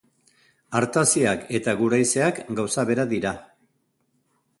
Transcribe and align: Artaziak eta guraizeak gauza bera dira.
Artaziak 0.77 1.43
eta 1.59 1.75
guraizeak 1.81 2.39
gauza 2.61 2.87
bera 2.91 3.05
dira. 3.13 3.35